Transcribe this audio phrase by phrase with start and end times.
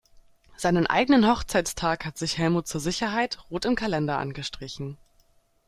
[0.57, 4.97] Seinen eigenen Hochzeitstag hat sich Helmut zur Sicherheit rot im Kalender angestrichen.